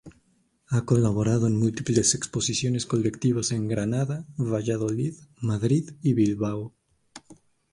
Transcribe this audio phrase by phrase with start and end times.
[0.69, 6.73] Ha colaborado en múltiples exposiciones colectivas en Granada, Valladolid, Madrid y Bilbao.